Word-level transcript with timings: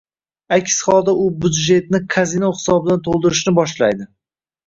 Aks 0.55 0.77
holda, 0.87 1.13
u 1.25 1.25
byudjetni 1.43 2.01
kazino 2.15 2.49
hisobidan 2.61 3.05
to'ldirishni 3.09 3.53
boshlaydi 3.61 4.09